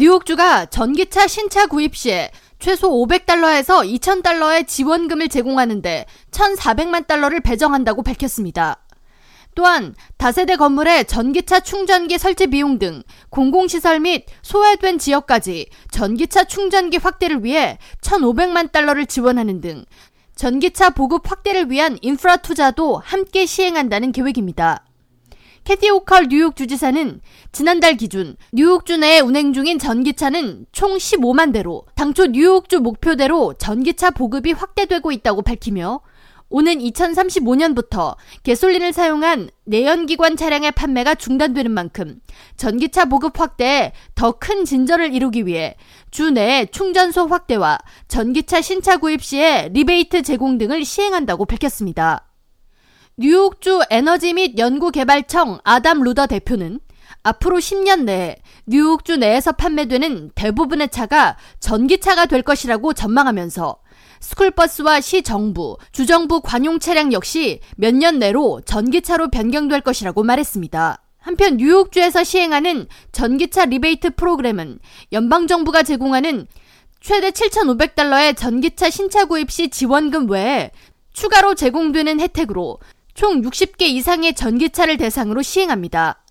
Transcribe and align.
뉴욕주가 0.00 0.64
전기차 0.64 1.26
신차 1.26 1.66
구입 1.66 1.94
시에 1.94 2.30
최소 2.58 2.90
500달러에서 2.90 3.84
2,000달러의 4.00 4.66
지원금을 4.66 5.28
제공하는데 5.28 6.06
1,400만 6.30 7.06
달러를 7.06 7.40
배정한다고 7.40 8.02
밝혔습니다. 8.02 8.78
또한 9.54 9.94
다세대 10.16 10.56
건물의 10.56 11.04
전기차 11.04 11.60
충전기 11.60 12.16
설치 12.16 12.46
비용 12.46 12.78
등 12.78 13.02
공공시설 13.28 14.00
및 14.00 14.24
소외된 14.40 14.96
지역까지 14.98 15.68
전기차 15.90 16.44
충전기 16.44 16.96
확대를 16.96 17.44
위해 17.44 17.76
1,500만 18.00 18.72
달러를 18.72 19.04
지원하는 19.04 19.60
등 19.60 19.84
전기차 20.34 20.90
보급 20.90 21.30
확대를 21.30 21.70
위한 21.70 21.98
인프라 22.00 22.38
투자도 22.38 22.96
함께 23.04 23.44
시행한다는 23.44 24.12
계획입니다. 24.12 24.82
캐시 25.64 25.90
호컬 25.90 26.28
뉴욕 26.28 26.56
주지사는 26.56 27.20
지난달 27.52 27.96
기준 27.96 28.36
뉴욕주 28.52 28.96
내에 28.96 29.20
운행 29.20 29.52
중인 29.52 29.78
전기차는 29.78 30.66
총 30.72 30.96
15만 30.96 31.52
대로 31.52 31.84
당초 31.94 32.26
뉴욕주 32.26 32.80
목표대로 32.80 33.54
전기차 33.54 34.10
보급이 34.10 34.52
확대되고 34.52 35.12
있다고 35.12 35.42
밝히며 35.42 36.00
오는 36.52 36.78
2035년부터 36.78 38.16
gasoline을 38.42 38.92
사용한 38.92 39.50
내연기관 39.66 40.36
차량의 40.36 40.72
판매가 40.72 41.14
중단되는 41.14 41.70
만큼 41.70 42.20
전기차 42.56 43.04
보급 43.04 43.38
확대에 43.38 43.92
더 44.16 44.32
큰 44.32 44.64
진전을 44.64 45.14
이루기 45.14 45.46
위해 45.46 45.76
주 46.10 46.30
내에 46.30 46.66
충전소 46.66 47.26
확대와 47.28 47.78
전기차 48.08 48.62
신차 48.62 48.96
구입 48.96 49.22
시에 49.22 49.68
리베이트 49.72 50.22
제공 50.22 50.58
등을 50.58 50.84
시행한다고 50.84 51.44
밝혔습니다. 51.44 52.29
뉴욕주 53.16 53.82
에너지 53.90 54.32
및 54.32 54.58
연구개발청 54.58 55.60
아담 55.64 56.02
루더 56.02 56.26
대표는 56.26 56.80
앞으로 57.22 57.58
10년 57.58 58.04
내에 58.04 58.36
뉴욕주 58.66 59.18
내에서 59.18 59.52
판매되는 59.52 60.30
대부분의 60.34 60.88
차가 60.88 61.36
전기차가 61.58 62.26
될 62.26 62.42
것이라고 62.42 62.94
전망하면서 62.94 63.76
스쿨버스와 64.20 65.00
시 65.00 65.22
정부, 65.22 65.76
주정부 65.92 66.40
관용 66.40 66.78
차량 66.78 67.12
역시 67.12 67.60
몇 67.76 67.94
년 67.94 68.18
내로 68.18 68.60
전기차로 68.64 69.28
변경될 69.28 69.82
것이라고 69.82 70.22
말했습니다. 70.22 71.02
한편 71.18 71.56
뉴욕주에서 71.58 72.24
시행하는 72.24 72.86
전기차 73.12 73.66
리베이트 73.66 74.14
프로그램은 74.14 74.78
연방정부가 75.12 75.82
제공하는 75.82 76.46
최대 77.00 77.30
7,500달러의 77.30 78.36
전기차 78.36 78.88
신차 78.88 79.26
구입 79.26 79.50
시 79.50 79.68
지원금 79.68 80.30
외에 80.30 80.70
추가로 81.12 81.54
제공되는 81.54 82.20
혜택으로 82.20 82.78
총 83.20 83.42
60개 83.42 83.82
이상의 83.82 84.32
전기차를 84.32 84.96
대상으로 84.96 85.42
시행합니다. 85.42 86.22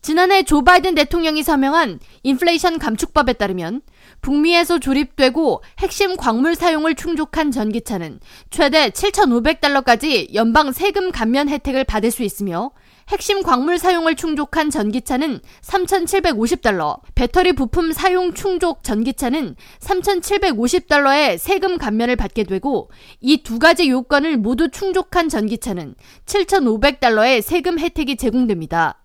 지난해 0.00 0.42
조 0.42 0.62
바이든 0.62 0.94
대통령이 0.94 1.42
서명한 1.42 2.00
인플레이션 2.22 2.78
감축법에 2.78 3.34
따르면 3.34 3.82
북미에서 4.22 4.78
조립되고 4.78 5.62
핵심 5.80 6.16
광물 6.16 6.54
사용을 6.54 6.94
충족한 6.94 7.50
전기차는 7.50 8.20
최대 8.50 8.90
7,500달러까지 8.90 10.34
연방 10.34 10.72
세금 10.72 11.10
감면 11.10 11.48
혜택을 11.48 11.84
받을 11.84 12.10
수 12.10 12.22
있으며 12.22 12.70
핵심 13.08 13.42
광물 13.42 13.78
사용을 13.78 14.16
충족한 14.16 14.70
전기차는 14.70 15.40
3,750달러, 15.62 17.00
배터리 17.14 17.52
부품 17.52 17.92
사용 17.92 18.34
충족 18.34 18.84
전기차는 18.84 19.56
3,750달러의 19.80 21.38
세금 21.38 21.78
감면을 21.78 22.16
받게 22.16 22.44
되고 22.44 22.90
이 23.20 23.42
두 23.42 23.58
가지 23.58 23.88
요건을 23.88 24.36
모두 24.36 24.70
충족한 24.70 25.28
전기차는 25.30 25.94
7,500달러의 26.26 27.40
세금 27.40 27.78
혜택이 27.78 28.16
제공됩니다. 28.16 29.02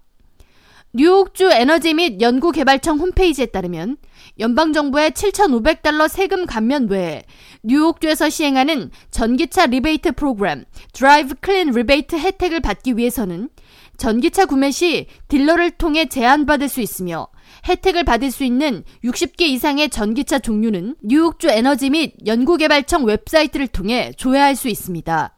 뉴욕주 0.96 1.50
에너지 1.52 1.96
및 1.96 2.22
연구개발청 2.22 3.00
홈페이지에 3.00 3.48
따르면 3.48 3.98
연방정부의 4.38 5.10
7,500달러 5.12 6.08
세금 6.08 6.46
감면 6.46 6.88
외에 6.88 7.24
뉴욕주에서 7.64 8.30
시행하는 8.30 8.92
전기차 9.10 9.66
리베이트 9.66 10.12
프로그램 10.12 10.66
Drive 10.94 11.34
Clean 11.40 11.72
Rebate 11.72 12.16
혜택을 12.16 12.60
받기 12.60 12.96
위해서는 12.96 13.50
전기차 13.98 14.46
구매 14.46 14.70
시 14.70 15.08
딜러를 15.30 15.72
통해 15.72 16.06
제공받을 16.06 16.70
수 16.70 16.80
있으며 16.80 17.28
혜택을 17.68 18.04
받을 18.04 18.30
수 18.30 18.44
있는 18.44 18.84
60개 19.04 19.42
이상의 19.42 19.90
전기차 19.90 20.38
종류는 20.38 20.98
뉴욕주 21.02 21.50
에너지 21.50 21.90
및 21.90 22.14
연구개발청 22.24 23.06
웹사이트를 23.06 23.68
통해 23.70 24.12
조회할 24.16 24.56
수 24.56 24.70
있습니다. 24.70 25.36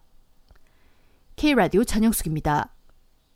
K라디오 1.37 1.85
전영숙입니다. 1.85 2.74